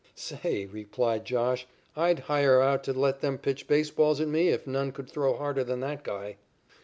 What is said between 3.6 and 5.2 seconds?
baseballs at me if none could